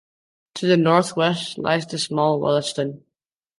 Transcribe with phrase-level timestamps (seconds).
[0.55, 3.03] To the northwest lies the small Wollaston.